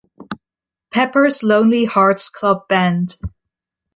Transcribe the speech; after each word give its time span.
Pepper's 0.91 1.43
Lonely 1.43 1.85
Hearts 1.85 2.27
Club 2.27 2.67
Band. 2.67 3.17